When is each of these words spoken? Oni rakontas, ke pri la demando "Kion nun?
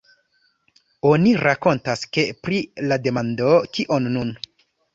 Oni 1.09 1.33
rakontas, 1.49 2.07
ke 2.17 2.25
pri 2.47 2.63
la 2.89 2.99
demando 3.07 3.53
"Kion 3.77 4.13
nun? 4.19 4.37